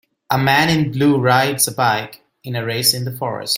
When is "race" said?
2.65-2.95